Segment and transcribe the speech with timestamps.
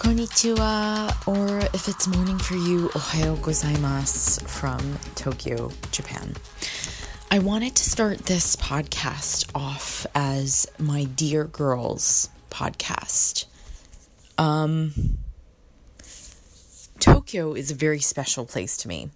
[0.00, 6.34] Konnichiwa, or if it's morning for you, Ohayo gozaimasu from Tokyo, Japan.
[7.30, 13.44] I wanted to start this podcast off as my Dear Girls podcast.
[14.38, 15.18] Um,
[16.98, 19.10] Tokyo is a very special place to me.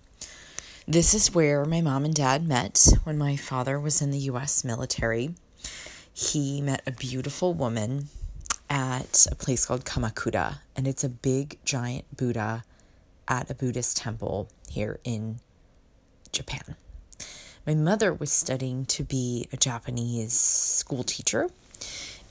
[0.87, 4.65] This is where my mom and dad met when my father was in the US
[4.65, 5.35] military.
[6.13, 8.11] He met a beautiful woman
[8.75, 12.65] at a place called Kamakura, and it's a big, giant Buddha
[13.29, 15.39] at a Buddhist temple here in
[16.33, 16.75] Japan.
[17.65, 21.51] My mother was studying to be a Japanese school teacher,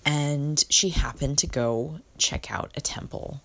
[0.06, 3.40] and she happened to go check out a temple,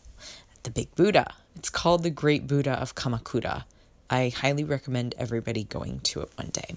[0.65, 1.33] the Big Buddha.
[1.55, 3.63] It's called the Great Buddha of Kamakura.
[4.11, 6.75] I highly recommend everybody going to it one day.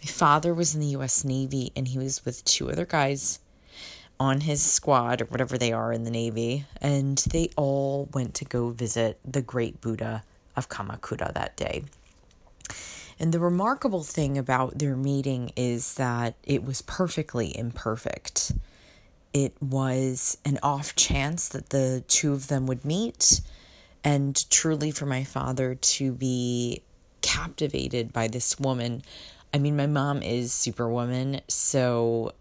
[0.00, 3.40] My father was in the US Navy, and he was with two other guys
[4.18, 8.44] on his squad or whatever they are in the Navy, and they all went to
[8.44, 10.22] go visit the great Buddha
[10.56, 11.84] of Kamakura that day.
[13.18, 18.52] And the remarkable thing about their meeting is that it was perfectly imperfect.
[19.32, 23.40] It was an off chance that the two of them would meet,
[24.04, 26.82] and truly for my father to be
[27.22, 29.02] captivated by this woman.
[29.54, 32.32] I mean, my mom is Superwoman, so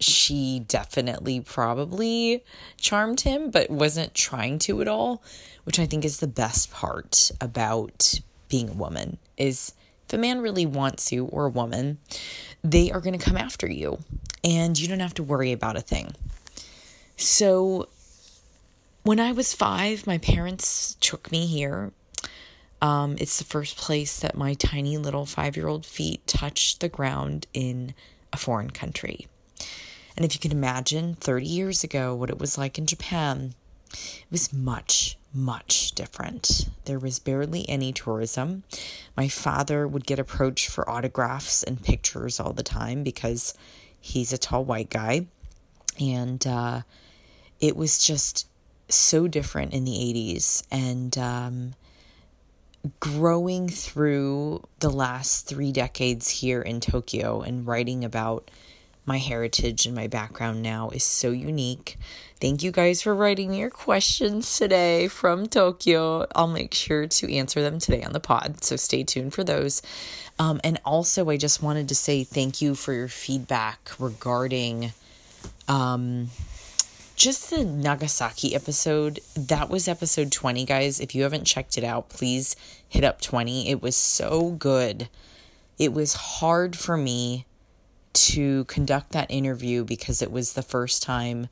[0.00, 2.44] she definitely probably
[2.76, 5.22] charmed him, but wasn't trying to at all,
[5.64, 9.72] which I think is the best part about being a woman is
[10.06, 11.98] if a man really wants you or a woman,
[12.64, 13.98] they are going to come after you
[14.42, 16.14] and you don't have to worry about a thing.
[17.16, 17.88] So
[19.02, 21.92] when I was five, my parents took me here.
[22.80, 26.88] Um, it's the first place that my tiny little five year old feet touched the
[26.88, 27.94] ground in
[28.32, 29.26] a foreign country.
[30.18, 33.54] And if you can imagine 30 years ago what it was like in Japan,
[33.92, 36.68] it was much, much different.
[36.86, 38.64] There was barely any tourism.
[39.16, 43.54] My father would get approached for autographs and pictures all the time because
[44.00, 45.28] he's a tall white guy.
[46.00, 46.80] And uh,
[47.60, 48.48] it was just
[48.88, 50.64] so different in the 80s.
[50.72, 51.74] And um,
[52.98, 58.50] growing through the last three decades here in Tokyo and writing about
[59.08, 61.96] my heritage and my background now is so unique.
[62.40, 66.26] Thank you guys for writing your questions today from Tokyo.
[66.36, 69.82] I'll make sure to answer them today on the pod, so stay tuned for those.
[70.38, 74.92] Um, and also, I just wanted to say thank you for your feedback regarding
[75.66, 76.28] um,
[77.16, 79.20] just the Nagasaki episode.
[79.34, 81.00] That was episode 20, guys.
[81.00, 82.54] If you haven't checked it out, please
[82.88, 83.70] hit up 20.
[83.70, 85.08] It was so good.
[85.78, 87.46] It was hard for me
[88.12, 91.48] to conduct that interview because it was the first time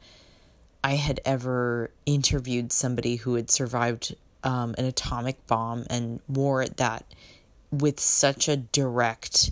[0.82, 7.04] I had ever interviewed somebody who had survived um, an atomic bomb and wore that
[7.70, 9.50] with such a direct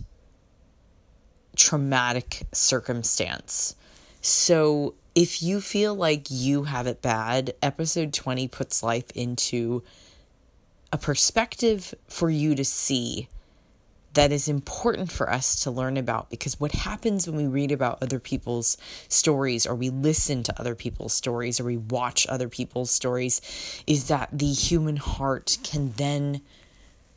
[1.56, 3.75] traumatic circumstance.
[4.20, 9.82] So if you feel like you have it bad, episode 20 puts life into
[10.93, 13.28] a perspective for you to see
[14.14, 18.02] that is important for us to learn about because what happens when we read about
[18.02, 18.76] other people's
[19.08, 23.41] stories or we listen to other people's stories or we watch other people's stories
[23.86, 26.41] is that the human heart can then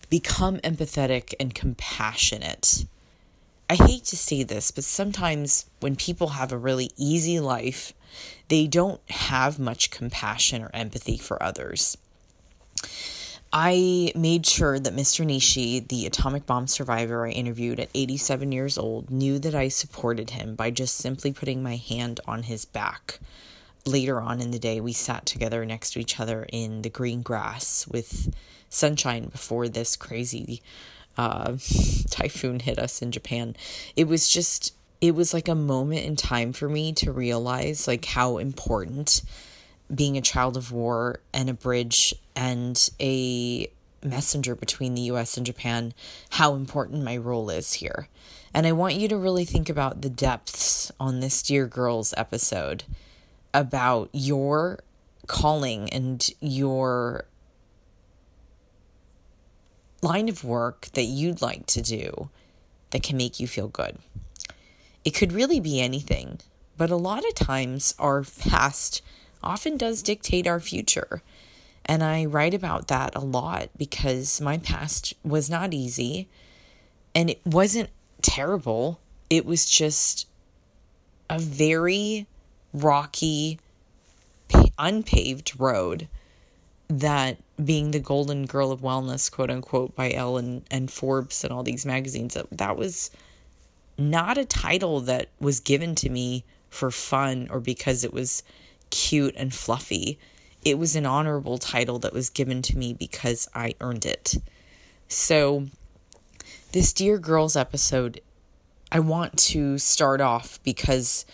[0.09, 2.85] become empathetic and compassionate.
[3.69, 7.94] I hate to say this, but sometimes when people have a really easy life,
[8.47, 11.97] they don't have much compassion or empathy for others.
[13.52, 15.25] I made sure that Mr.
[15.25, 20.31] Nishi, the atomic bomb survivor I interviewed at 87 years old, knew that I supported
[20.31, 23.19] him by just simply putting my hand on his back.
[23.85, 27.22] Later on in the day, we sat together next to each other in the green
[27.22, 28.34] grass with
[28.69, 30.62] sunshine before this crazy
[31.18, 31.56] uh,
[32.09, 33.56] typhoon hit us in Japan.
[33.96, 38.03] It was just, it was like a moment in time for me to realize like
[38.03, 39.22] how important
[39.93, 43.69] being a child of war and a bridge and a
[44.03, 45.93] messenger between the US and Japan,
[46.31, 48.07] how important my role is here.
[48.53, 52.84] And I want you to really think about the depths on this Dear Girls episode
[53.53, 54.79] about your
[55.28, 57.25] calling and your
[60.01, 62.29] line of work that you'd like to do
[62.91, 63.97] that can make you feel good.
[65.03, 66.39] It could really be anything,
[66.78, 69.01] but a lot of times our past
[69.43, 71.22] often does dictate our future.
[71.85, 76.28] And I write about that a lot because my past was not easy
[77.16, 77.89] and it wasn't
[78.22, 78.99] terrible.
[79.29, 80.28] It was just
[81.29, 82.28] a very
[82.73, 83.59] rocky,
[84.78, 86.07] unpaved road
[86.89, 91.63] that being the golden girl of wellness, quote unquote, by Elle and Forbes and all
[91.63, 93.11] these magazines, that, that was
[93.97, 98.43] not a title that was given to me for fun or because it was
[98.89, 100.19] cute and fluffy.
[100.63, 104.35] It was an honorable title that was given to me because I earned it.
[105.07, 105.67] So,
[106.72, 108.22] this Dear Girls episode,
[108.91, 111.25] I want to start off because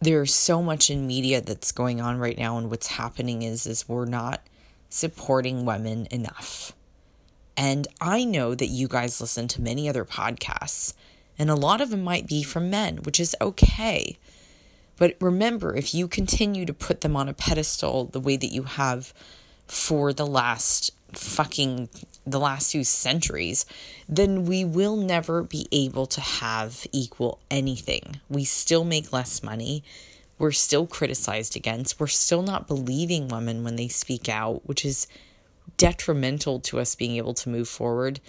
[0.00, 3.88] there's so much in media that's going on right now and what's happening is is
[3.88, 4.42] we're not
[4.90, 6.72] supporting women enough.
[7.56, 10.92] And I know that you guys listen to many other podcasts
[11.38, 14.18] and a lot of them might be from men, which is okay.
[14.96, 18.62] But remember, if you continue to put them on a pedestal the way that you
[18.64, 19.12] have
[19.66, 21.88] for the last fucking
[22.26, 23.64] the last few centuries,
[24.08, 28.20] then we will never be able to have equal anything.
[28.28, 29.84] We still make less money.
[30.38, 32.00] We're still criticized against.
[32.00, 35.06] We're still not believing women when they speak out, which is
[35.76, 38.20] detrimental to us being able to move forward.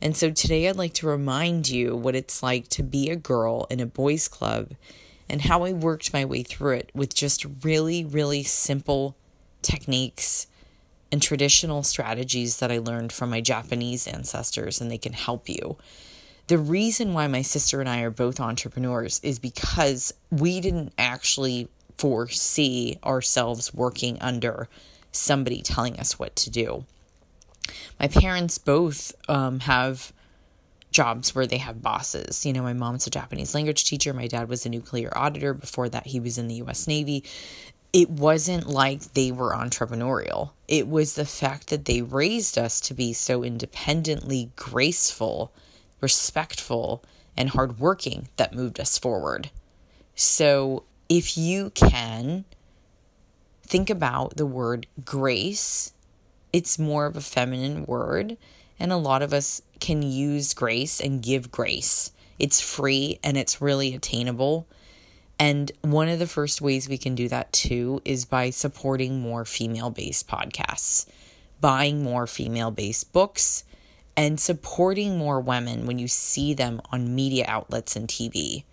[0.00, 3.66] And so today I'd like to remind you what it's like to be a girl
[3.70, 4.72] in a boys' club
[5.28, 9.16] and how I worked my way through it with just really, really simple
[9.62, 10.46] techniques
[11.10, 15.76] and traditional strategies that I learned from my Japanese ancestors, and they can help you.
[16.48, 21.68] The reason why my sister and I are both entrepreneurs is because we didn't actually
[21.98, 24.68] foresee ourselves working under
[25.12, 26.84] somebody telling us what to do.
[28.00, 30.12] My parents both um, have
[30.90, 32.46] jobs where they have bosses.
[32.46, 35.54] You know, my mom's a Japanese language teacher, my dad was a nuclear auditor.
[35.54, 37.24] Before that, he was in the US Navy
[37.92, 40.50] it wasn't like they were entrepreneurial.
[40.66, 45.52] It was the fact that they raised us to be so independently graceful,
[46.00, 47.02] respectful,
[47.36, 49.50] and hardworking that moved us forward.
[50.14, 52.44] So, if you can
[53.62, 55.92] think about the word grace,
[56.52, 58.36] it's more of a feminine word,
[58.78, 62.12] and a lot of us can use grace and give grace.
[62.38, 64.66] It's free and it's really attainable
[65.38, 69.44] and one of the first ways we can do that too is by supporting more
[69.44, 71.06] female based podcasts,
[71.60, 73.64] buying more female based books,
[74.16, 78.64] and supporting more women when you see them on media outlets and TV.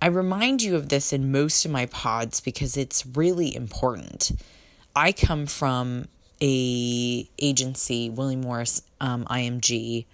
[0.00, 4.32] I remind you of this in most of my pods because it's really important.
[4.96, 6.06] I come from
[6.40, 10.06] a agency, William Morris um, IMG,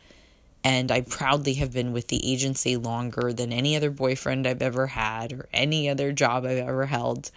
[0.63, 4.87] and I proudly have been with the agency longer than any other boyfriend I've ever
[4.87, 7.31] had or any other job I've ever held.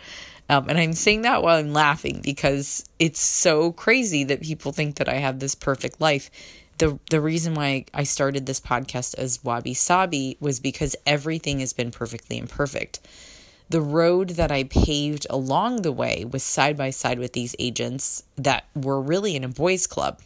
[0.50, 4.95] Um, and I'm saying that while I'm laughing because it's so crazy that people think
[4.95, 6.31] that I have this perfect life.
[6.78, 11.74] The, the reason why I started this podcast as Wabi Sabi was because everything has
[11.74, 13.01] been perfectly imperfect.
[13.69, 18.24] The road that I paved along the way was side by side with these agents
[18.38, 20.22] that were really in a boys' club.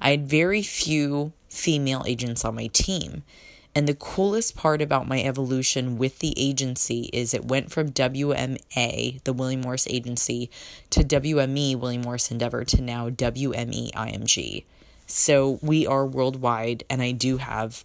[0.00, 3.22] I had very few female agents on my team.
[3.74, 9.22] And the coolest part about my evolution with the agency is it went from WMA,
[9.24, 10.48] the William Morris Agency,
[10.88, 14.64] to WME, William Morris Endeavor, to now WME IMG.
[15.06, 17.84] So we are worldwide, and I do have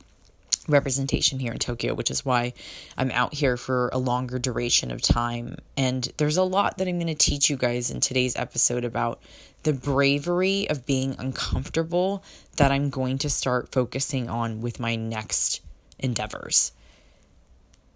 [0.67, 2.53] representation here in Tokyo, which is why
[2.97, 5.57] I'm out here for a longer duration of time.
[5.75, 9.21] And there's a lot that I'm going to teach you guys in today's episode about
[9.63, 12.23] the bravery of being uncomfortable
[12.57, 15.61] that I'm going to start focusing on with my next
[15.99, 16.71] endeavors.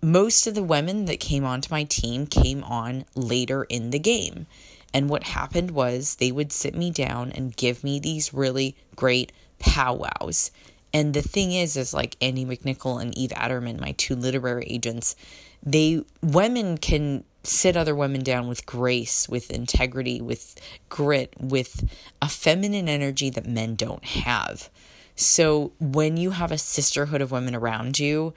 [0.01, 4.45] Most of the women that came onto my team came on later in the game.
[4.93, 9.31] And what happened was they would sit me down and give me these really great
[9.59, 10.51] powwows.
[10.95, 15.17] And the thing is, is like Andy McNicol and Eve Attermann, my two literary agents,
[15.61, 20.55] they women can sit other women down with grace, with integrity, with
[20.87, 21.83] grit, with
[22.21, 24.69] a feminine energy that men don't have.
[25.17, 28.33] So when you have a sisterhood of women around you,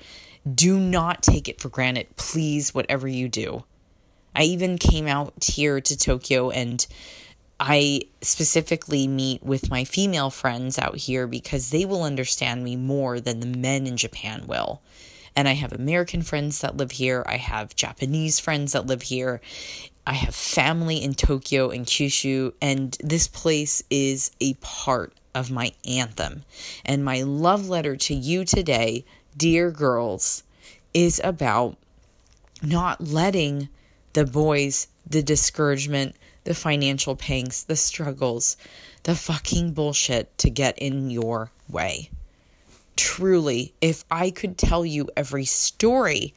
[0.52, 3.62] do not take it for granted, please, whatever you do.
[4.34, 6.84] I even came out here to Tokyo and
[7.60, 13.20] I specifically meet with my female friends out here because they will understand me more
[13.20, 14.80] than the men in Japan will.
[15.34, 17.24] And I have American friends that live here.
[17.26, 19.40] I have Japanese friends that live here.
[20.06, 22.52] I have family in Tokyo and Kyushu.
[22.60, 26.44] And this place is a part of my anthem.
[26.84, 29.04] And my love letter to you today,
[29.36, 30.42] dear girls,
[30.94, 31.76] is about
[32.62, 33.68] not letting
[34.14, 36.16] the boys, the discouragement,
[36.48, 38.56] the financial pangs, the struggles,
[39.04, 42.10] the fucking bullshit to get in your way
[42.98, 46.34] truly, if I could tell you every story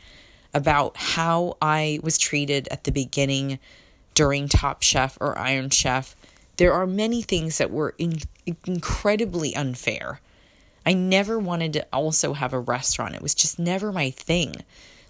[0.53, 3.57] about how I was treated at the beginning
[4.13, 6.15] during Top Chef or Iron Chef.
[6.57, 8.21] There are many things that were in-
[8.65, 10.21] incredibly unfair.
[10.85, 13.15] I never wanted to also have a restaurant.
[13.15, 14.57] It was just never my thing.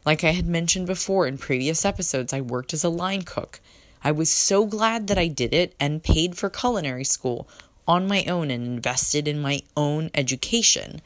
[0.05, 3.60] Like I had mentioned before in previous episodes, I worked as a line cook.
[4.03, 7.48] I was so glad that I did it and paid for culinary school
[7.88, 11.01] on my own and invested in my own education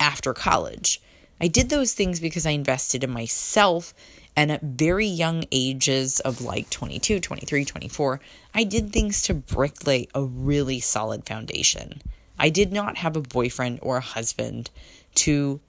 [0.00, 1.00] after college.
[1.40, 3.94] I did those things because I invested in myself
[4.36, 8.20] and at very young ages of like 22, 23, 24,
[8.54, 12.02] I did things to bricklay a really solid foundation.
[12.38, 14.70] I did not have a boyfriend or a husband
[15.16, 15.60] to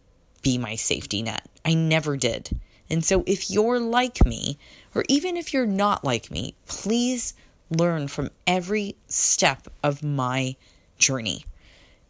[0.42, 1.48] be my safety net.
[1.66, 2.50] I never did.
[2.92, 4.58] And so if you're like me,
[4.94, 7.34] or even if you're not like me, please
[7.70, 10.58] learn from every step of my
[10.98, 11.46] journey.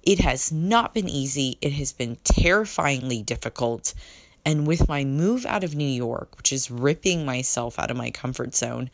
[0.02, 3.94] It has not been easy, it has been terrifyingly difficult.
[4.44, 8.10] And with my move out of New York, which is ripping myself out of my
[8.10, 8.90] comfort zone,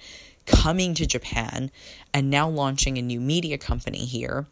[0.46, 1.72] coming to Japan,
[2.14, 4.46] and now launching a new media company here,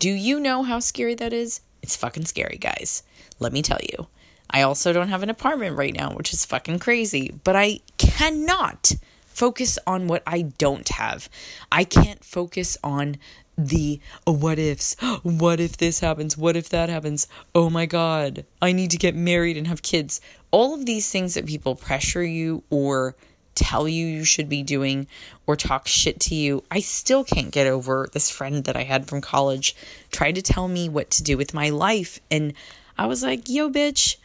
[0.00, 1.60] do you know how scary that is?
[1.80, 3.04] It's fucking scary, guys.
[3.38, 4.08] Let me tell you.
[4.50, 8.92] I also don't have an apartment right now, which is fucking crazy, but I cannot
[9.26, 11.28] focus on what I don't have.
[11.72, 13.16] I can't focus on
[13.56, 14.96] the oh, what ifs.
[15.22, 16.36] What if this happens?
[16.36, 17.26] What if that happens?
[17.54, 20.20] Oh my God, I need to get married and have kids.
[20.50, 23.16] All of these things that people pressure you or
[23.54, 25.06] tell you you should be doing
[25.46, 26.64] or talk shit to you.
[26.70, 29.76] I still can't get over this friend that I had from college
[30.10, 32.20] tried to tell me what to do with my life.
[32.30, 32.54] And
[32.96, 34.16] I was like, yo, bitch,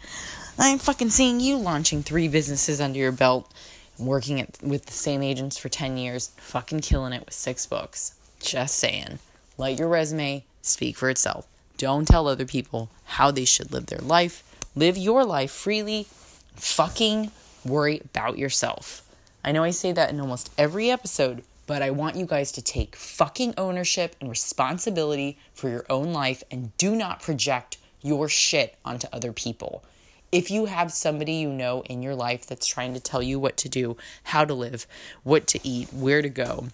[0.57, 3.51] I ain't fucking seeing you launching three businesses under your belt,
[3.97, 8.13] working at, with the same agents for 10 years, fucking killing it with six books.
[8.39, 9.17] Just saying.
[9.57, 11.47] Let your resume speak for itself.
[11.77, 14.43] Don't tell other people how they should live their life.
[14.75, 16.05] Live your life freely.
[16.55, 17.31] Fucking
[17.65, 19.01] worry about yourself.
[19.43, 22.61] I know I say that in almost every episode, but I want you guys to
[22.61, 28.75] take fucking ownership and responsibility for your own life and do not project your shit
[28.85, 29.83] onto other people.
[30.31, 33.57] If you have somebody you know in your life that's trying to tell you what
[33.57, 34.85] to do, how to live,
[35.23, 36.67] what to eat, where to go,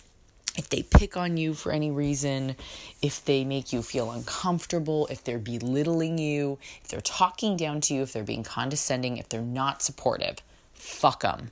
[0.57, 2.55] if they pick on you for any reason,
[3.01, 7.93] if they make you feel uncomfortable, if they're belittling you, if they're talking down to
[7.93, 10.37] you, if they're being condescending, if they're not supportive,
[10.73, 11.51] fuck them.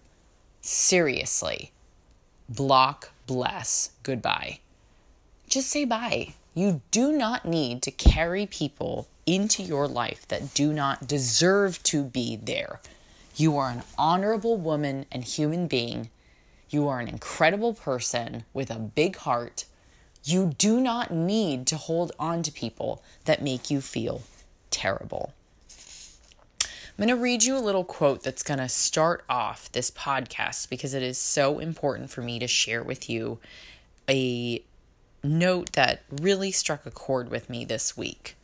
[0.61, 1.71] Seriously.
[2.47, 4.59] Block, bless, goodbye.
[5.47, 6.33] Just say bye.
[6.53, 12.03] You do not need to carry people into your life that do not deserve to
[12.03, 12.79] be there.
[13.35, 16.09] You are an honorable woman and human being.
[16.69, 19.65] You are an incredible person with a big heart.
[20.23, 24.23] You do not need to hold on to people that make you feel
[24.69, 25.33] terrible.
[26.95, 30.69] I'm going to read you a little quote that's going to start off this podcast
[30.69, 33.39] because it is so important for me to share with you
[34.07, 34.63] a
[35.23, 38.35] note that really struck a chord with me this week.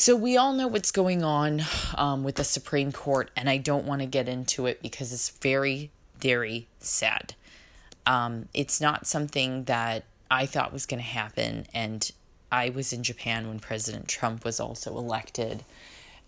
[0.00, 1.60] So, we all know what's going on
[1.94, 5.28] um, with the Supreme Court, and I don't want to get into it because it's
[5.28, 7.34] very, very sad.
[8.06, 12.10] Um, it's not something that I thought was going to happen, and
[12.50, 15.66] I was in Japan when President Trump was also elected,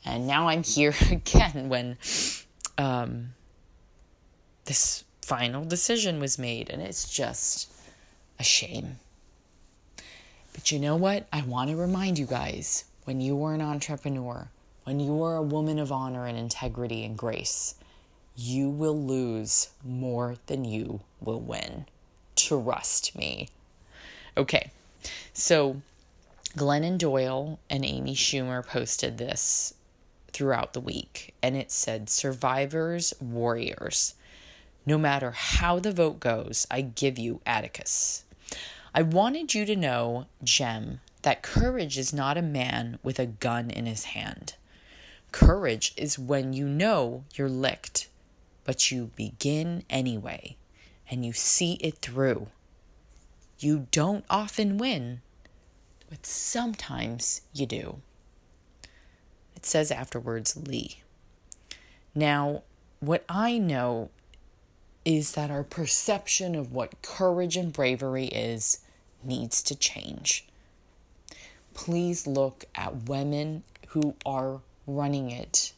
[0.04, 1.96] and now I'm here again when
[2.76, 3.32] um,
[4.66, 7.72] this final decision was made, and it's just
[8.38, 8.98] a shame.
[10.52, 11.26] But you know what?
[11.32, 14.48] I want to remind you guys when you are an entrepreneur,
[14.84, 17.74] when you are a woman of honor and integrity and grace,
[18.36, 21.86] you will lose more than you will win.
[22.36, 23.48] Trust me.
[24.36, 24.70] Okay,
[25.32, 25.82] so
[26.56, 29.74] Glennon Doyle and Amy Schumer posted this
[30.32, 34.14] throughout the week, and it said, Survivors, warriors.
[34.84, 38.24] No matter how the vote goes, I give you Atticus.
[38.94, 43.70] I wanted you to know, Jem, that courage is not a man with a gun
[43.70, 44.54] in his hand.
[45.30, 48.08] Courage is when you know you're licked,
[48.64, 50.56] but you begin anyway
[51.10, 52.48] and you see it through.
[53.58, 55.22] You don't often win,
[56.10, 58.00] but sometimes you do.
[59.54, 60.98] It says afterwards, Lee.
[62.14, 62.62] Now,
[63.00, 64.10] what I know
[65.04, 68.80] is that our perception of what courage and bravery is
[69.24, 70.46] needs to change
[71.74, 75.72] please look at women who are running it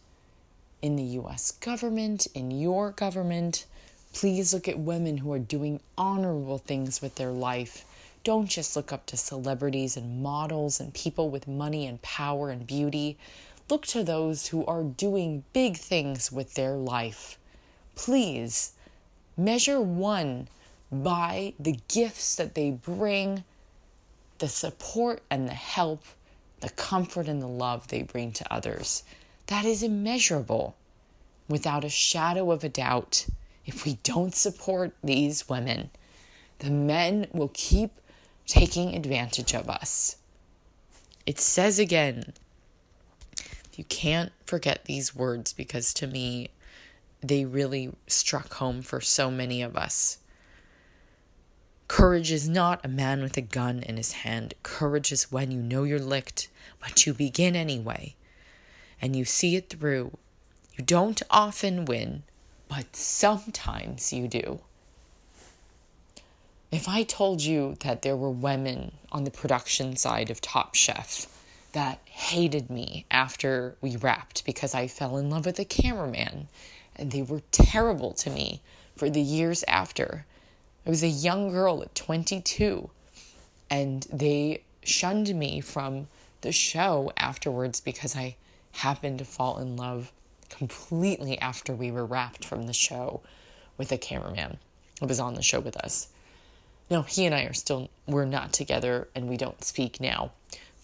[0.83, 3.67] in the US government, in your government.
[4.13, 7.85] Please look at women who are doing honorable things with their life.
[8.23, 12.67] Don't just look up to celebrities and models and people with money and power and
[12.67, 13.19] beauty.
[13.69, 17.39] Look to those who are doing big things with their life.
[17.97, 18.73] Please
[19.37, 20.49] measure one
[20.93, 23.45] by the gifts that they bring,
[24.39, 26.05] the support and the help,
[26.61, 29.03] the comfort and the love they bring to others.
[29.47, 30.77] That is immeasurable.
[31.49, 33.27] Without a shadow of a doubt,
[33.67, 35.91] if we don't support these women,
[36.61, 38.01] the men will keep
[38.47, 40.17] taking advantage of us.
[41.27, 42.33] It says again,
[43.75, 46.51] you can't forget these words because to me,
[47.23, 50.19] they really struck home for so many of us.
[51.87, 54.55] Courage is not a man with a gun in his hand.
[54.63, 56.49] Courage is when you know you're licked,
[56.81, 58.15] but you begin anyway.
[59.01, 60.17] And you see it through.
[60.77, 62.23] You don't often win,
[62.69, 64.61] but sometimes you do.
[66.73, 71.27] If I told you that there were women on the production side of Top Chef
[71.71, 76.49] that hated me after we wrapped because I fell in love with a cameraman
[76.97, 78.61] and they were terrible to me
[78.97, 80.27] for the years after.
[80.87, 82.91] I was a young girl at 22
[83.71, 86.09] and they shunned me from
[86.43, 88.37] the show afterwards because I
[88.73, 90.13] happened to fall in love
[90.51, 93.23] completely after we were wrapped from the show
[93.79, 94.59] with a cameraman
[95.01, 96.09] who was on the show with us.
[96.91, 100.33] No, he and I are still, we're not together and we don't speak now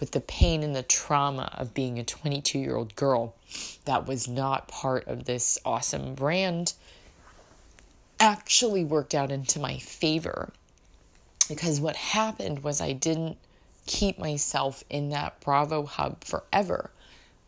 [0.00, 3.35] but the pain and the trauma of being a 22 year old girl
[3.85, 6.73] that was not part of this awesome brand
[8.21, 10.53] actually worked out into my favor.
[11.49, 13.39] Because what happened was I didn't
[13.87, 16.91] keep myself in that Bravo hub forever.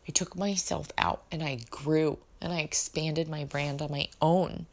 [0.07, 4.65] I took myself out and I grew and I expanded my brand on my own.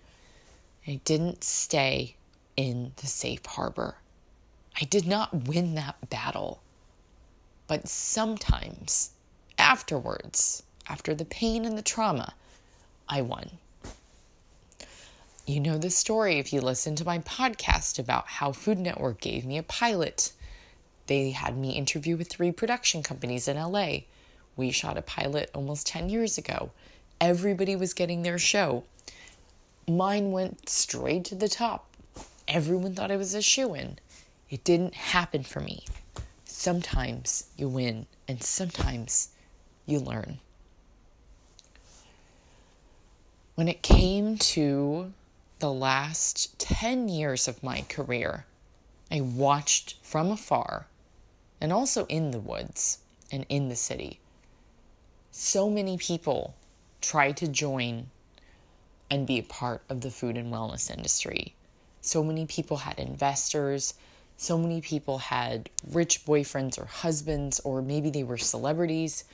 [0.88, 2.16] I didn't stay
[2.56, 3.96] in the safe harbor.
[4.80, 6.62] I did not win that battle.
[7.68, 9.10] But sometimes,
[9.56, 12.34] afterwards, after the pain and the trauma,
[13.08, 13.50] I won.
[15.50, 19.44] You know the story if you listen to my podcast about how Food Network gave
[19.44, 20.30] me a pilot.
[21.08, 24.02] They had me interview with three production companies in LA.
[24.54, 26.70] We shot a pilot almost 10 years ago.
[27.20, 28.84] Everybody was getting their show.
[29.88, 31.96] Mine went straight to the top.
[32.46, 33.98] Everyone thought I was a shoe in.
[34.50, 35.84] It didn't happen for me
[36.44, 39.30] sometimes you win and sometimes
[39.84, 40.38] you learn.
[43.56, 45.12] When it came to
[45.60, 48.46] the last 10 years of my career,
[49.10, 50.86] I watched from afar
[51.60, 52.98] and also in the woods
[53.30, 54.20] and in the city.
[55.30, 56.54] So many people
[57.02, 58.06] try to join
[59.10, 61.54] and be a part of the food and wellness industry.
[62.00, 63.94] So many people had investors,
[64.38, 69.24] so many people had rich boyfriends or husbands, or maybe they were celebrities.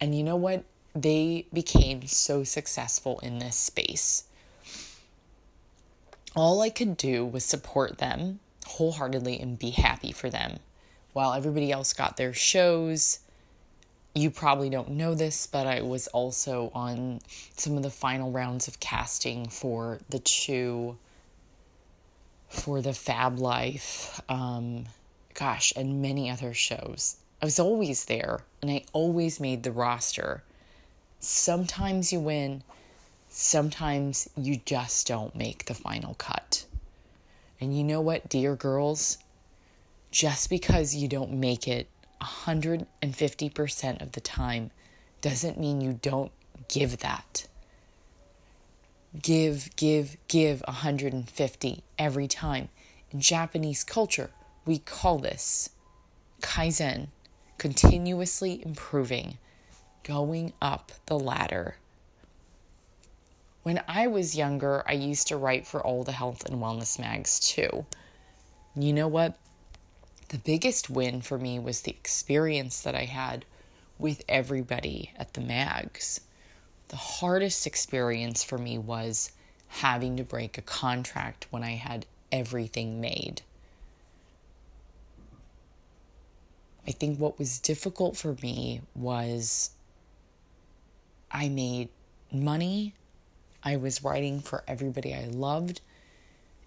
[0.00, 0.64] And you know what?
[0.94, 4.24] They became so successful in this space.
[6.36, 10.60] All I could do was support them wholeheartedly and be happy for them
[11.12, 13.18] while everybody else got their shows.
[14.14, 17.20] You probably don't know this, but I was also on
[17.56, 20.98] some of the final rounds of casting for the Chew
[22.48, 24.86] for the Fab Life, um,
[25.34, 27.16] gosh, and many other shows.
[27.40, 30.42] I was always there and I always made the roster.
[31.20, 32.62] Sometimes you win,
[33.30, 36.66] sometimes you just don't make the final cut.
[37.60, 39.18] And you know what, dear girls?
[40.10, 41.88] Just because you don't make it
[42.20, 44.70] 150% of the time
[45.22, 46.32] doesn't mean you don't
[46.68, 47.46] give that
[49.18, 52.68] give, give, give 150 every time.
[53.10, 54.30] In Japanese culture,
[54.64, 55.70] we call this
[56.40, 57.08] kaizen,
[57.58, 59.38] continuously improving,
[60.04, 61.76] going up the ladder.
[63.62, 67.38] When I was younger, I used to write for all the health and wellness mags
[67.38, 67.84] too.
[68.74, 69.36] You know what?
[70.28, 73.44] The biggest win for me was the experience that I had
[73.98, 76.20] with everybody at the mags
[76.90, 79.30] the hardest experience for me was
[79.68, 83.42] having to break a contract when I had everything made.
[86.86, 89.70] I think what was difficult for me was
[91.30, 91.90] I made
[92.32, 92.94] money,
[93.62, 95.80] I was writing for everybody I loved,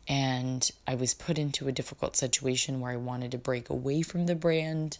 [0.08, 4.25] and I was put into a difficult situation where I wanted to break away from
[4.25, 4.97] the brand.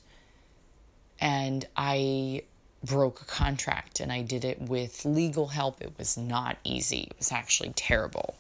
[1.20, 2.44] And I
[2.84, 5.82] broke a contract and I did it with legal help.
[5.82, 8.36] It was not easy, it was actually terrible.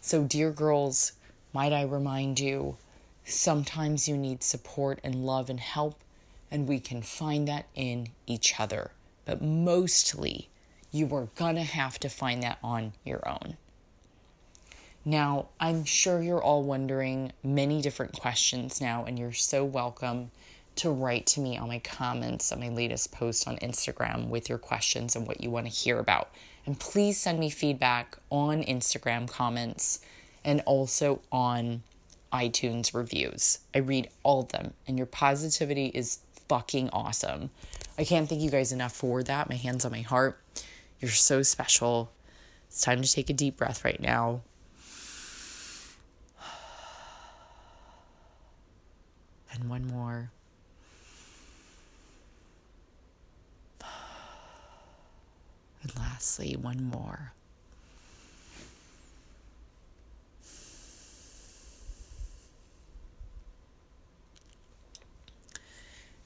[0.00, 1.12] So, dear girls,
[1.52, 2.76] might I remind you
[3.24, 5.98] sometimes you need support and love and help,
[6.50, 8.90] and we can find that in each other.
[9.24, 10.48] But mostly,
[10.94, 13.56] you are gonna have to find that on your own.
[15.04, 20.30] Now, I'm sure you're all wondering many different questions now, and you're so welcome
[20.76, 24.58] to write to me on my comments on my latest post on Instagram with your
[24.58, 26.30] questions and what you want to hear about.
[26.64, 29.98] And please send me feedback on Instagram comments
[30.44, 31.82] and also on
[32.32, 33.58] iTunes reviews.
[33.74, 37.50] I read all of them, and your positivity is fucking awesome.
[37.98, 39.48] I can't thank you guys enough for that.
[39.48, 40.38] My hands on my heart.
[41.04, 42.10] You're so special.
[42.66, 44.40] It's time to take a deep breath right now.
[49.52, 50.30] And one more.
[55.82, 57.34] And lastly, one more.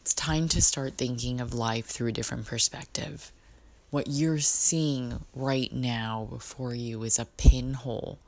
[0.03, 3.33] It's time to start thinking of life through a different perspective.
[3.91, 8.19] What you're seeing right now before you is a pinhole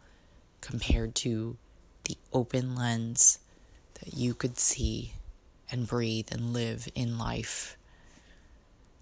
[0.63, 1.59] compared to
[2.05, 3.41] the open lens
[4.01, 5.13] that you could see
[5.71, 7.77] and breathe and live in life.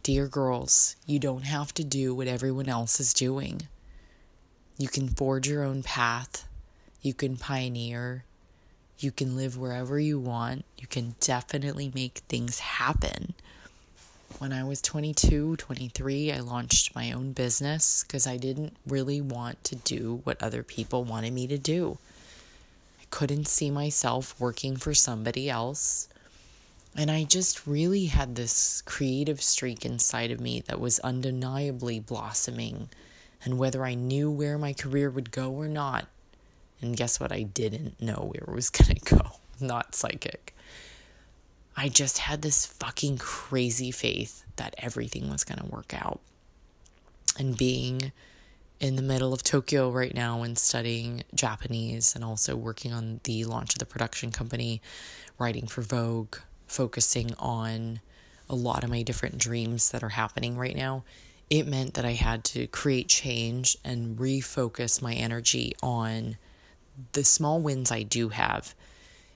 [0.03, 3.69] Dear girls, you don't have to do what everyone else is doing.
[4.79, 6.49] You can forge your own path.
[7.03, 8.25] You can pioneer.
[8.99, 10.65] You can live wherever you want.
[10.77, 13.35] You can definitely make things happen.
[14.39, 19.65] When I was 22, 23, I launched my own business because I didn't really want
[19.65, 21.99] to do what other people wanted me to do.
[23.01, 26.09] I couldn't see myself working for somebody else.
[26.95, 32.91] And I just really had this creative streak inside of me that was undeniably blossoming.
[33.45, 36.07] And whether I knew where my career would go or not,
[36.81, 37.33] and guess what?
[37.33, 39.31] I didn't know where it was going to go.
[39.61, 40.55] Not psychic.
[41.79, 46.19] I just had this fucking crazy faith that everything was going to work out.
[47.39, 48.11] And being
[48.81, 53.45] in the middle of Tokyo right now and studying Japanese and also working on the
[53.45, 54.83] launch of the production company,
[55.39, 58.01] writing for Vogue, focusing on
[58.51, 61.05] a lot of my different dreams that are happening right now,
[61.49, 66.39] it meant that I had to create change and refocus my energy on
[67.13, 68.75] the small wins I do have,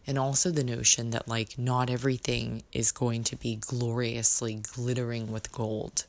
[0.07, 5.53] and also the notion that, like, not everything is going to be gloriously glittering with
[5.53, 6.07] gold.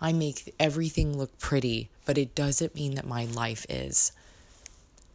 [0.00, 4.12] I make everything look pretty, but it doesn't mean that my life is.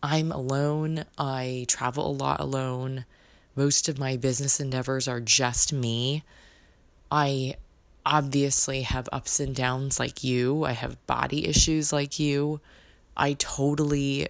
[0.04, 1.06] I'm alone.
[1.18, 3.06] I travel a lot alone.
[3.56, 6.24] Most of my business endeavors are just me.
[7.12, 7.56] I
[8.06, 10.64] obviously have ups and downs like you.
[10.64, 12.60] I have body issues like you.
[13.16, 14.30] I totally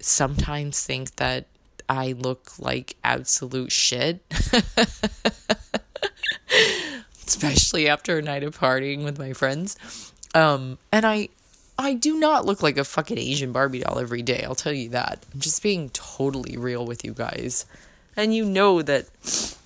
[0.00, 1.46] sometimes think that
[1.92, 4.24] I look like absolute shit.
[7.26, 9.76] Especially after a night of partying with my friends.
[10.34, 11.28] Um, and I
[11.78, 14.88] I do not look like a fucking Asian Barbie doll every day, I'll tell you
[14.90, 15.24] that.
[15.34, 17.66] I'm just being totally real with you guys.
[18.16, 19.06] And you know that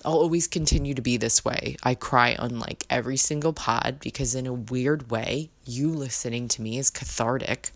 [0.03, 1.77] I'll always continue to be this way.
[1.83, 6.61] I cry on like every single pod because, in a weird way, you listening to
[6.61, 7.71] me is cathartic.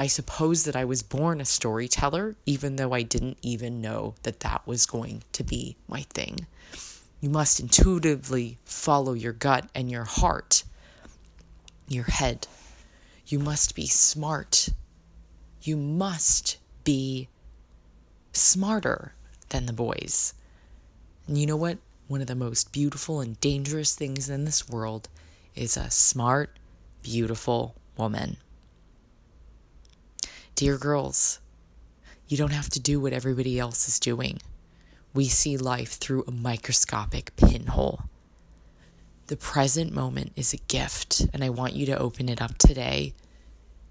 [0.00, 4.40] I suppose that I was born a storyteller, even though I didn't even know that
[4.40, 6.46] that was going to be my thing.
[7.20, 10.64] You must intuitively follow your gut and your heart,
[11.86, 12.46] your head.
[13.26, 14.70] You must be smart.
[15.60, 17.28] You must be
[18.32, 19.12] smarter
[19.50, 20.32] than the boys.
[21.26, 21.76] And you know what?
[22.08, 25.10] One of the most beautiful and dangerous things in this world
[25.54, 26.58] is a smart,
[27.02, 28.38] beautiful woman.
[30.60, 31.40] Dear girls,
[32.28, 34.42] you don't have to do what everybody else is doing.
[35.14, 38.02] We see life through a microscopic pinhole.
[39.28, 43.14] The present moment is a gift, and I want you to open it up today.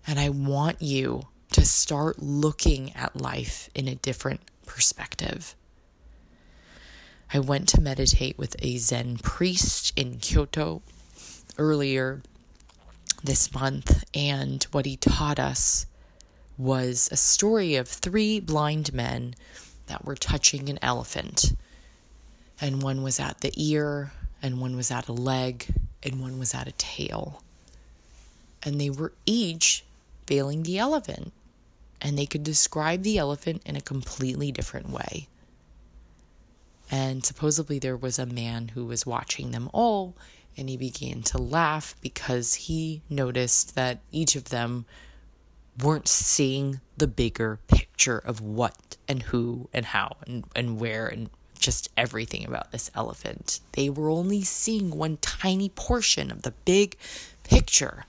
[0.06, 5.56] And I want you to start looking at life in a different perspective.
[7.34, 10.84] I went to meditate with a Zen priest in Kyoto
[11.58, 12.22] earlier
[13.24, 15.88] this month, and what he taught us
[16.60, 19.34] was a story of three blind men
[19.88, 21.56] that were touching an elephant.
[22.60, 26.54] And one was at the ear, and one was at a leg, and one was
[26.54, 27.42] at a tail.
[28.62, 29.86] And they were each
[30.28, 31.32] feeling the elephant,
[32.02, 35.30] and they could describe the elephant in a completely different way.
[36.92, 40.14] And supposedly there was a man who was watching them all,
[40.58, 44.86] and he began to laugh because he noticed that each of them
[45.84, 51.30] weren't seeing the bigger picture of what and who and how and, and where and
[51.60, 53.60] just everything about this elephant.
[53.74, 56.96] They were only seeing one tiny portion of the big
[57.44, 58.06] picture.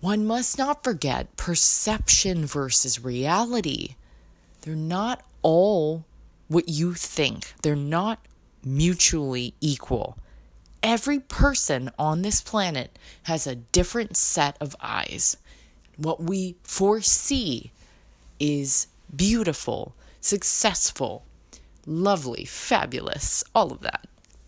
[0.00, 3.96] One must not forget perception versus reality.
[4.60, 6.04] they're not all
[6.48, 8.18] what you think, they're not
[8.64, 10.18] mutually equal.
[10.82, 15.36] Every person on this planet has a different set of eyes.
[15.96, 17.72] What we foresee
[18.38, 21.24] is beautiful, successful,
[21.86, 24.06] lovely, fabulous, all of that.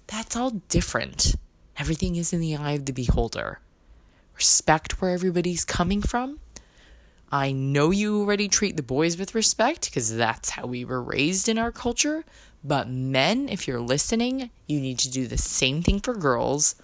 [0.09, 1.37] That's all different.
[1.77, 3.61] Everything is in the eye of the beholder.
[4.37, 6.41] Respect where everybody's coming from.
[7.31, 11.49] I know you already treat the boys with respect because that's how we were raised
[11.49, 12.25] in our culture.
[12.65, 16.75] But men, if you're listening, you need to do the same thing for girls.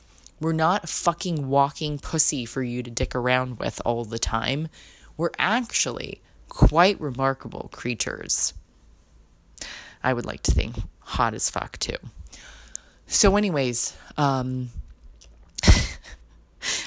[0.40, 4.68] We're not fucking walking pussy for you to dick around with all the time.
[5.16, 8.52] We're actually quite remarkable creatures.
[10.02, 11.96] I would like to think hot as fuck too.
[13.06, 14.70] So, anyways, um,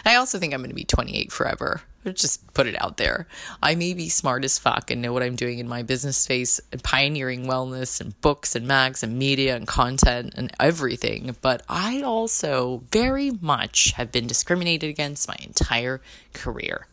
[0.06, 1.82] I also think I'm going to be 28 forever.
[2.14, 3.28] Just put it out there.
[3.62, 6.62] I may be smart as fuck and know what I'm doing in my business space
[6.72, 12.02] and pioneering wellness and books and mags and media and content and everything, but I
[12.02, 16.02] also very much have been discriminated against my entire
[16.34, 16.88] career.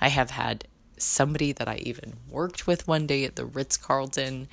[0.00, 4.48] I have had somebody that I even worked with one day at the Ritz Carlton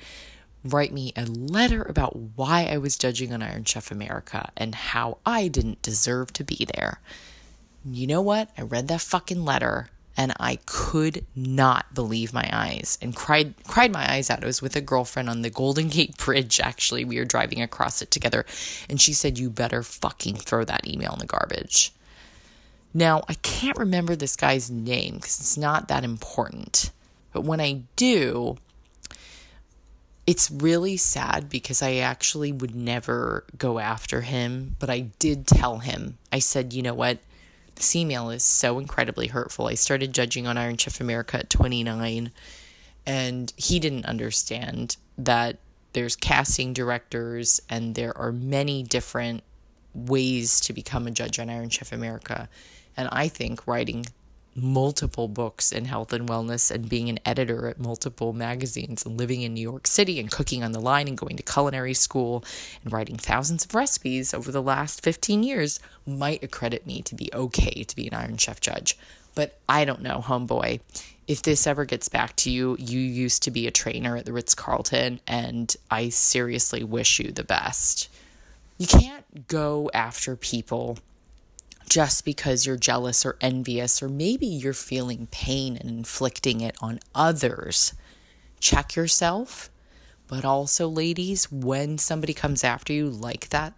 [0.64, 5.18] write me a letter about why I was judging on Iron Chef America and how
[5.24, 7.00] I didn't deserve to be there.
[7.88, 8.50] You know what?
[8.58, 13.92] I read that fucking letter and I could not believe my eyes and cried cried
[13.92, 14.42] my eyes out.
[14.42, 17.04] I was with a girlfriend on the Golden Gate Bridge actually.
[17.04, 18.44] We were driving across it together
[18.88, 21.92] and she said you better fucking throw that email in the garbage.
[22.92, 26.90] Now, I can't remember this guy's name cuz it's not that important.
[27.32, 28.56] But when I do,
[30.26, 35.78] it's really sad because I actually would never go after him, but I did tell
[35.78, 36.18] him.
[36.32, 37.18] I said, "You know what?
[37.76, 39.66] This email is so incredibly hurtful.
[39.66, 42.32] I started judging on Iron Chef America at 29,
[43.06, 45.58] and he didn't understand that
[45.92, 49.42] there's casting directors and there are many different
[49.94, 52.48] ways to become a judge on Iron Chef America.
[52.96, 54.06] And I think writing
[54.56, 59.42] multiple books in health and wellness and being an editor at multiple magazines and living
[59.42, 62.42] in New York City and cooking on the line and going to culinary school
[62.82, 67.30] and writing thousands of recipes over the last 15 years might accredit me to be
[67.34, 68.96] okay to be an Iron Chef judge.
[69.34, 70.80] But I don't know, homeboy.
[71.28, 74.32] If this ever gets back to you, you used to be a trainer at the
[74.32, 78.08] Ritz Carlton, and I seriously wish you the best.
[78.78, 80.98] You can't go after people
[81.88, 87.00] just because you're jealous or envious, or maybe you're feeling pain and inflicting it on
[87.14, 87.94] others.
[88.60, 89.70] Check yourself.
[90.28, 93.74] But also, ladies, when somebody comes after you like that,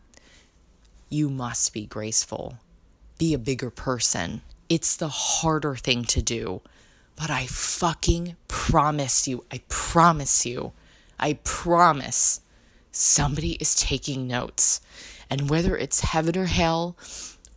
[1.10, 2.58] you must be graceful.
[3.18, 4.40] Be a bigger person.
[4.68, 6.62] It's the harder thing to do.
[7.16, 10.72] But I fucking promise you, I promise you,
[11.18, 12.40] I promise
[12.92, 14.80] somebody is taking notes.
[15.28, 16.96] And whether it's heaven or hell,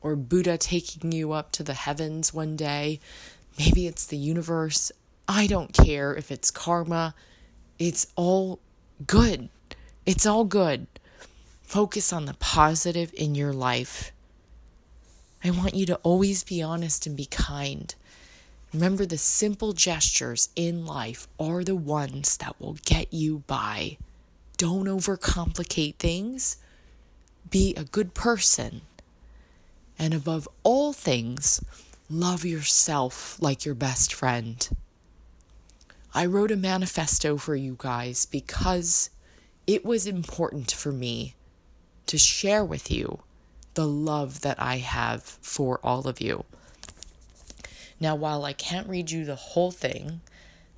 [0.01, 2.99] or Buddha taking you up to the heavens one day.
[3.57, 4.91] Maybe it's the universe.
[5.27, 7.13] I don't care if it's karma.
[7.77, 8.59] It's all
[9.05, 9.49] good.
[10.05, 10.87] It's all good.
[11.61, 14.11] Focus on the positive in your life.
[15.43, 17.93] I want you to always be honest and be kind.
[18.73, 23.97] Remember, the simple gestures in life are the ones that will get you by.
[24.57, 26.57] Don't overcomplicate things.
[27.49, 28.81] Be a good person.
[30.01, 31.63] And above all things,
[32.09, 34.67] love yourself like your best friend.
[36.11, 39.11] I wrote a manifesto for you guys because
[39.67, 41.35] it was important for me
[42.07, 43.19] to share with you
[43.75, 46.45] the love that I have for all of you.
[47.99, 50.21] Now, while I can't read you the whole thing,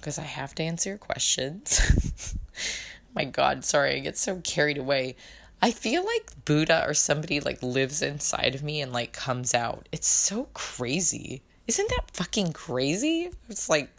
[0.01, 2.35] because I have to answer your questions,
[3.15, 5.15] my God, sorry, I get so carried away.
[5.63, 9.87] I feel like Buddha or somebody like lives inside of me and like comes out.
[9.93, 11.41] It's so crazy.
[11.69, 13.31] Isn't that fucking crazy?
[13.47, 13.89] It's like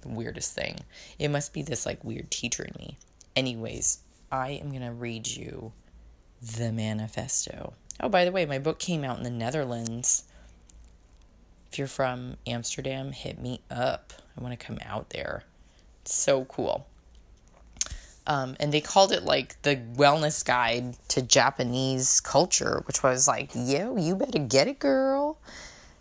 [0.00, 0.80] the weirdest thing.
[1.20, 2.98] It must be this like weird teacher in me.
[3.36, 3.98] Anyways,
[4.32, 5.70] I am going to read you
[6.42, 7.74] the manifesto.
[8.00, 10.24] Oh, by the way, my book came out in the Netherlands.
[11.70, 14.14] If you're from Amsterdam, hit me up.
[14.36, 15.44] I want to come out there.
[16.02, 16.88] It's so cool.
[18.26, 23.50] Um, and they called it like the wellness guide to Japanese culture, which was like,
[23.54, 25.36] yo, you better get it, girl.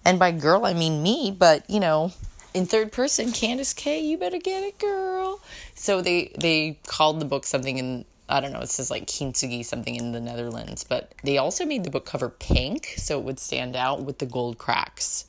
[0.05, 2.11] And by girl, I mean me, but you know,
[2.53, 5.41] in third person, Candice K, you better get it, girl.
[5.75, 9.65] So they they called the book something in I don't know, it says like Kintsugi
[9.65, 13.39] something in the Netherlands, but they also made the book cover pink so it would
[13.39, 15.25] stand out with the gold cracks.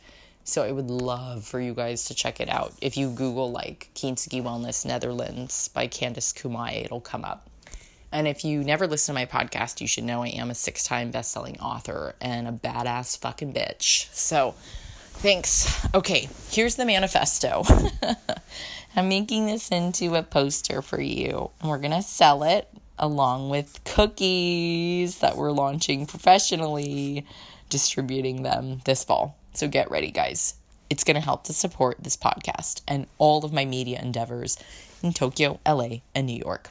[0.47, 2.75] So I would love for you guys to check it out.
[2.83, 7.49] If you Google like Kintsugi Wellness Netherlands by Candice Kumai, it'll come up.
[8.13, 10.85] And if you never listen to my podcast, you should know I am a six
[10.85, 14.13] time best-selling author and a badass fucking bitch.
[14.13, 14.55] So
[15.15, 15.89] thanks.
[15.95, 17.65] Okay, here's the manifesto.
[18.97, 21.51] I'm making this into a poster for you.
[21.61, 27.27] And we're gonna sell it along with cookies that we're launching professionally,
[27.71, 29.37] distributing them this fall.
[29.55, 30.57] So get ready, guys.
[30.91, 34.59] It's going to help to support this podcast and all of my media endeavors
[35.01, 36.71] in Tokyo, LA, and New York.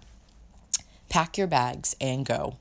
[1.08, 2.58] Pack your bags and go.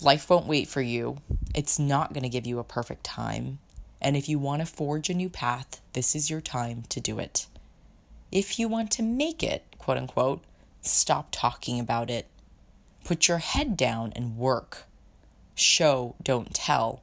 [0.00, 1.18] Life won't wait for you.
[1.54, 3.60] It's not going to give you a perfect time.
[4.00, 7.20] And if you want to forge a new path, this is your time to do
[7.20, 7.46] it.
[8.32, 10.42] If you want to make it, quote unquote,
[10.80, 12.26] stop talking about it.
[13.04, 14.86] Put your head down and work.
[15.54, 17.02] Show, don't tell.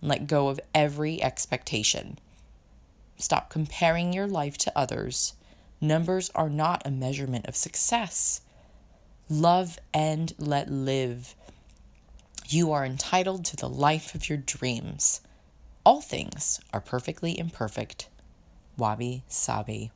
[0.00, 2.18] Let go of every expectation.
[3.16, 5.34] Stop comparing your life to others.
[5.80, 8.40] Numbers are not a measurement of success.
[9.28, 11.34] Love and let live.
[12.48, 15.20] You are entitled to the life of your dreams.
[15.84, 18.08] All things are perfectly imperfect.
[18.76, 19.90] Wabi sabi.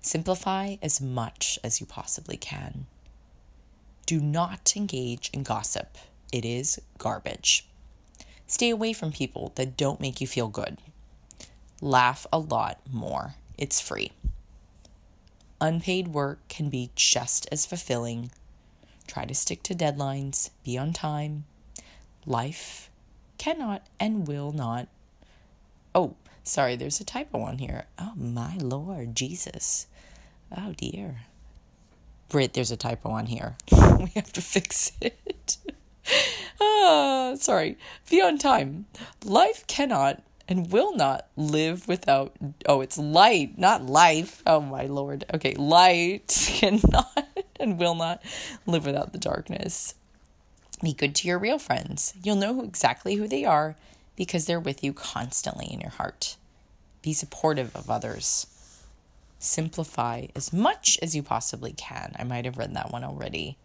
[0.00, 2.86] Simplify as much as you possibly can.
[4.06, 5.98] Do not engage in gossip,
[6.32, 7.67] it is garbage.
[8.48, 10.78] Stay away from people that don't make you feel good.
[11.82, 13.34] Laugh a lot more.
[13.58, 14.10] It's free.
[15.60, 18.30] Unpaid work can be just as fulfilling.
[19.06, 21.44] Try to stick to deadlines, be on time.
[22.24, 22.90] Life
[23.36, 24.88] cannot and will not.
[25.94, 27.84] Oh, sorry, there's a typo on here.
[27.98, 29.86] Oh, my Lord, Jesus.
[30.56, 31.20] Oh, dear.
[32.30, 33.56] Brit, there's a typo on here.
[33.98, 35.57] we have to fix it.
[36.60, 37.76] ah, sorry.
[38.10, 38.86] Be on time.
[39.24, 42.34] Life cannot and will not live without.
[42.66, 44.42] Oh, it's light, not life.
[44.46, 45.24] Oh, my lord.
[45.34, 47.28] Okay, light cannot
[47.60, 48.22] and will not
[48.66, 49.94] live without the darkness.
[50.82, 52.14] Be good to your real friends.
[52.22, 53.76] You'll know exactly who they are
[54.16, 56.36] because they're with you constantly in your heart.
[57.02, 58.46] Be supportive of others.
[59.38, 62.14] Simplify as much as you possibly can.
[62.18, 63.56] I might have read that one already.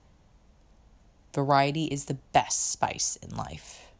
[1.33, 3.91] Variety is the best spice in life.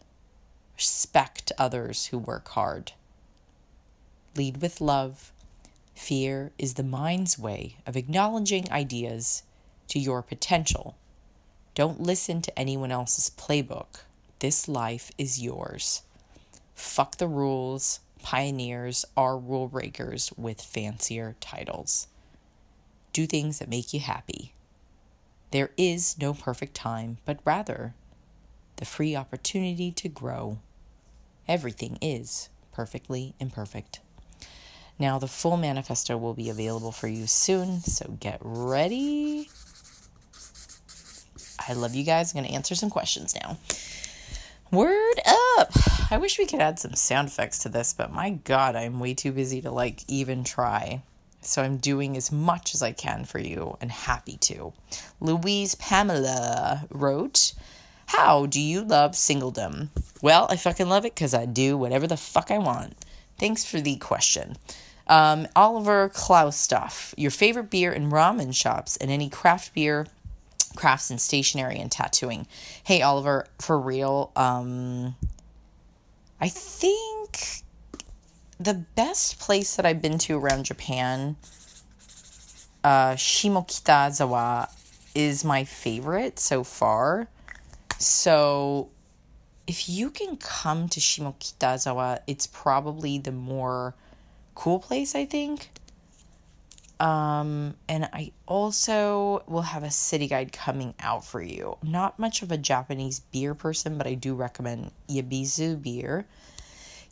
[0.76, 2.92] Respect others who work hard.
[4.36, 5.32] Lead with love.
[5.96, 9.44] Fear is the mind's way of acknowledging ideas
[9.88, 10.96] to your potential.
[11.74, 14.02] Don't listen to anyone else's playbook.
[14.38, 16.04] This life is yours.
[16.76, 18.00] Fuck the rules.
[18.22, 22.08] Pioneers are rule breakers with fancier titles.
[23.12, 24.54] Do things that make you happy.
[25.54, 27.94] There is no perfect time, but rather
[28.78, 30.58] the free opportunity to grow.
[31.48, 34.00] Everything is perfectly imperfect.
[34.98, 39.52] Now, the full manifesto will be available for you soon, so get ready.
[41.70, 42.34] I love you guys.
[42.34, 43.60] I'm going to answer some questions now.
[44.72, 45.72] Word up!
[46.10, 49.14] I wish we could add some sound effects to this, but my god, I'm way
[49.14, 51.04] too busy to like even try.
[51.46, 54.74] So I'm doing as much as I can for you and happy to.
[55.20, 57.54] Louise Pamela wrote,
[58.08, 59.90] How do you love singledom?
[60.22, 62.96] Well, I fucking love it because I do whatever the fuck I want.
[63.38, 64.58] Thanks for the question.
[65.08, 70.08] Um, Oliver Klaustoff, your favorite beer and ramen shops and any craft beer,
[70.76, 72.48] crafts and stationery and tattooing.
[72.84, 75.16] Hey, Oliver, for real, um,
[76.40, 77.63] I think
[78.60, 81.36] the best place that I've been to around Japan,
[82.84, 84.70] uh, Shimokitazawa,
[85.16, 87.28] is my favorite so far.
[88.00, 88.90] So
[89.68, 93.96] if you can come to Shimokitazawa, it's probably the more
[94.56, 95.70] cool place, I think.
[97.00, 101.78] Um, and I also will have a city guide coming out for you.
[101.84, 106.26] not much of a Japanese beer person, but I do recommend Yebisu beer.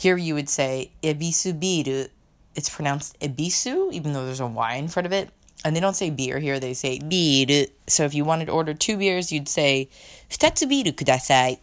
[0.02, 2.10] Here you would say Ebisu biru.
[2.56, 5.30] It's pronounced Ebisu, even though there's a Y in front of it.
[5.64, 7.70] And they don't say beer here, they say biru.
[7.86, 9.90] So if you wanted to order two beers, you'd say
[10.28, 11.60] Futatsu biru kudasai.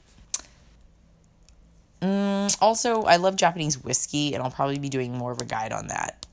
[2.01, 5.72] Mm, also, I love Japanese whiskey, and I'll probably be doing more of a guide
[5.72, 6.24] on that.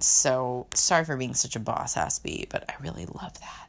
[0.00, 3.68] So sorry for being such a boss ass bee, but I really love that.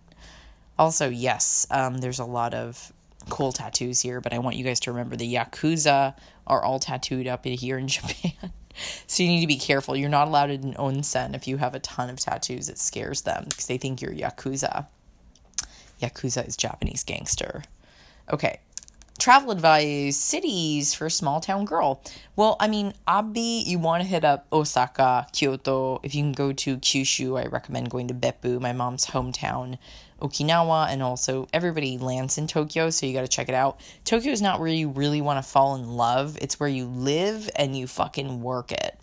[0.79, 2.91] Also, yes, um, there's a lot of
[3.29, 6.15] cool tattoos here, but I want you guys to remember the Yakuza
[6.47, 8.51] are all tattooed up here in Japan.
[9.07, 9.95] so you need to be careful.
[9.95, 12.69] You're not allowed in onsen if you have a ton of tattoos.
[12.69, 14.87] It scares them because they think you're Yakuza.
[16.01, 17.63] Yakuza is Japanese gangster.
[18.31, 18.59] Okay,
[19.23, 22.03] travel advice cities for a small town girl.
[22.35, 26.01] Well, I mean, Abi, you want to hit up Osaka, Kyoto.
[26.03, 29.77] If you can go to Kyushu, I recommend going to Beppu, my mom's hometown,
[30.21, 33.79] Okinawa, and also everybody lands in Tokyo, so you got to check it out.
[34.03, 37.49] Tokyo is not where you really want to fall in love, it's where you live
[37.55, 38.99] and you fucking work it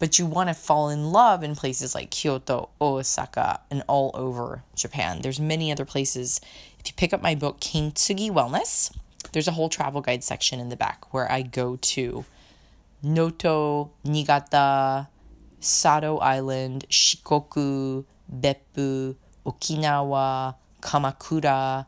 [0.00, 4.64] but you want to fall in love in places like Kyoto, Osaka, and all over
[4.74, 5.20] Japan.
[5.22, 6.40] There's many other places.
[6.80, 8.90] If you pick up my book Kintsugi Wellness,
[9.32, 12.24] there's a whole travel guide section in the back where I go to
[13.02, 15.08] Noto, Niigata,
[15.60, 19.16] Sado Island, Shikoku, Beppu,
[19.46, 21.86] Okinawa, Kamakura.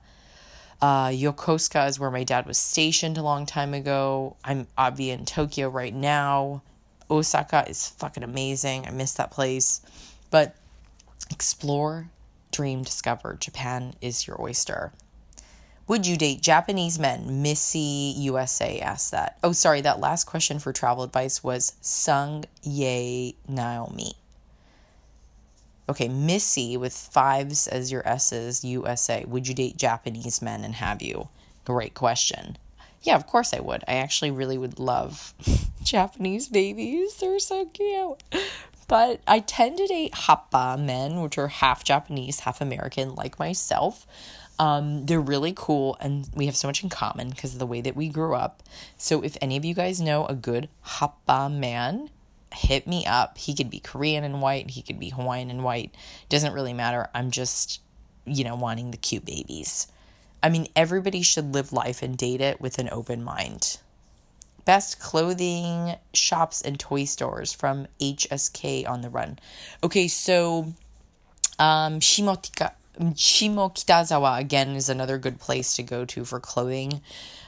[0.80, 4.36] Uh, Yokosuka is where my dad was stationed a long time ago.
[4.44, 6.62] I'm obviously in Tokyo right now.
[7.10, 8.86] Osaka is fucking amazing.
[8.86, 9.80] I miss that place.
[10.30, 10.56] But
[11.30, 12.08] explore,
[12.50, 13.36] dream, discover.
[13.40, 14.92] Japan is your oyster.
[15.86, 17.42] Would you date Japanese men?
[17.42, 19.38] Missy USA asked that.
[19.44, 24.14] Oh, sorry, that last question for travel advice was Sung Ye Naomi.
[25.86, 29.24] Okay, Missy with fives as your S's, USA.
[29.26, 31.28] Would you date Japanese men and have you?
[31.66, 32.56] Great question.
[33.02, 33.84] Yeah, of course I would.
[33.86, 35.34] I actually really would love
[35.82, 37.16] Japanese babies.
[37.16, 38.22] They're so cute.
[38.88, 44.06] But I tend to date Hapa men, which are half Japanese, half American, like myself.
[44.58, 47.80] Um, they're really cool and we have so much in common because of the way
[47.80, 48.62] that we grew up.
[48.96, 52.10] So if any of you guys know a good Hapa man,
[52.54, 53.38] hit me up.
[53.38, 55.94] He could be Korean and white, he could be Hawaiian and white.
[56.28, 57.08] Doesn't really matter.
[57.14, 57.80] I'm just,
[58.24, 59.88] you know, wanting the cute babies.
[60.42, 63.78] I mean, everybody should live life and date it with an open mind.
[64.64, 69.38] Best clothing shops and toy stores from HSK on the run.
[69.82, 70.72] Okay, so
[71.58, 77.00] um, Shimotika, Shimokitazawa again is another good place to go to for clothing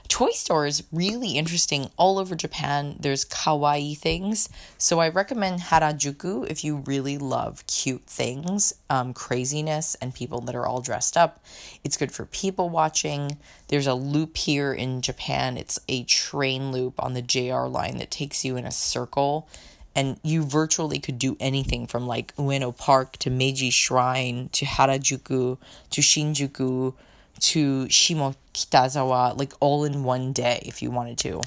[0.09, 2.97] toy stores really interesting all over Japan.
[2.99, 4.49] There's kawaii things.
[4.79, 10.55] So I recommend Harajuku if you really love cute things, um, craziness, and people that
[10.55, 11.45] are all dressed up.
[11.85, 13.39] It's good for people watching.
[13.69, 15.57] There's a loop here in Japan.
[15.57, 19.49] It's a train loop on the JR line that takes you in a circle.
[19.97, 25.59] And you virtually could do anything from like Ueno Park to Meiji Shrine to Harajuku
[25.91, 26.95] to Shinjuku
[27.41, 31.41] to Shimokitazawa like all in one day if you wanted to.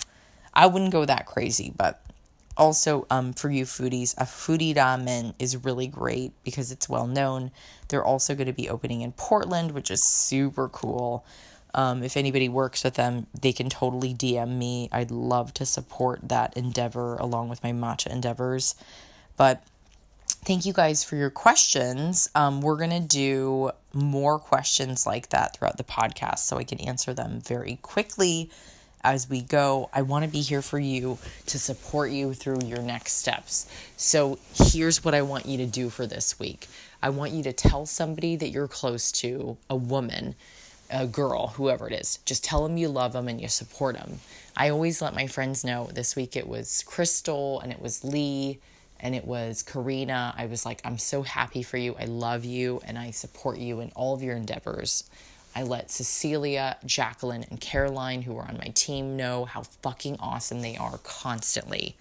[0.54, 2.02] I wouldn't go that crazy, but
[2.58, 7.52] also um, for you foodies, Afuri ramen is really great because it's well known.
[7.88, 11.24] They're also going to be opening in Portland, which is super cool.
[11.74, 14.90] Um, if anybody works with them, they can totally DM me.
[14.92, 18.76] I'd love to support that endeavor along with my matcha endeavors.
[19.38, 19.64] But
[20.46, 22.30] thank you guys for your questions.
[22.34, 26.80] Um, we're going to do more questions like that throughout the podcast so I can
[26.80, 28.50] answer them very quickly
[29.04, 29.90] as we go.
[29.94, 31.18] I want to be here for you
[31.48, 33.68] to support you through your next steps.
[33.98, 36.68] So, here's what I want you to do for this week
[37.02, 40.36] I want you to tell somebody that you're close to, a woman.
[40.92, 44.20] A girl, whoever it is, just tell them you love them and you support them.
[44.58, 48.60] I always let my friends know this week it was Crystal and it was Lee
[49.00, 50.34] and it was Karina.
[50.38, 51.96] I was like, I'm so happy for you.
[52.00, 55.10] I love you and I support you in all of your endeavors.
[55.56, 60.62] I let Cecilia, Jacqueline, and Caroline, who are on my team, know how fucking awesome
[60.62, 61.96] they are constantly.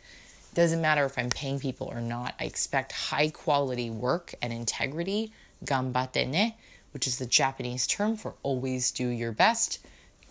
[0.54, 5.32] Doesn't matter if I'm paying people or not, I expect high quality work and integrity,
[5.64, 6.56] gambate ne,
[6.92, 9.78] which is the Japanese term for always do your best.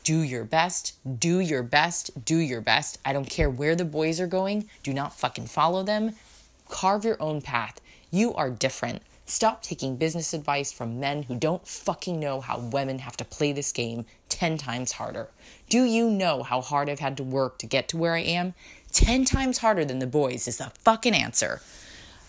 [0.04, 2.98] Do your best, do your best, do your best.
[3.04, 6.14] I don't care where the boys are going, do not fucking follow them
[6.70, 7.80] Carve your own path.
[8.12, 9.02] You are different.
[9.26, 13.52] Stop taking business advice from men who don't fucking know how women have to play
[13.52, 15.30] this game 10 times harder.
[15.70, 18.54] Do you know how hard I've had to work to get to where I am?
[18.94, 21.62] 10 times harder than the boys is the fucking answer.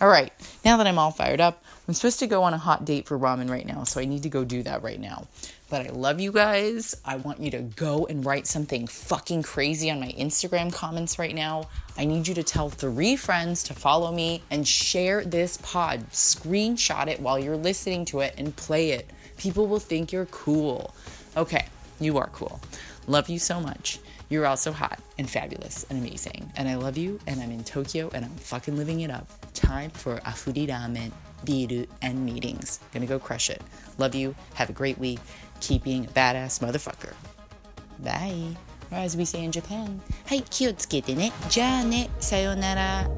[0.00, 0.32] All right,
[0.64, 3.18] now that I'm all fired up, I'm supposed to go on a hot date for
[3.18, 5.26] ramen right now, so I need to go do that right now.
[5.68, 6.94] But I love you guys.
[7.04, 11.34] I want you to go and write something fucking crazy on my Instagram comments right
[11.34, 11.68] now.
[11.96, 16.08] I need you to tell three friends to follow me and share this pod.
[16.12, 19.10] Screenshot it while you're listening to it and play it.
[19.36, 20.94] People will think you're cool.
[21.36, 21.66] Okay,
[21.98, 22.60] you are cool.
[23.08, 23.98] Love you so much.
[24.28, 26.52] You're also hot and fabulous and amazing.
[26.56, 29.26] And I love you, and I'm in Tokyo, and I'm fucking living it up.
[29.54, 31.12] Time for Afuri ramen,
[31.44, 32.80] biru, and meetings.
[32.92, 33.62] Gonna go crush it.
[33.96, 34.34] Love you.
[34.54, 35.20] Have a great week.
[35.60, 37.14] Keep being a badass motherfucker.
[38.00, 38.56] Bye.
[38.90, 41.32] Or as we say in Japan, はい、気をつけてね。
[41.48, 43.08] じゃあね、さようなら。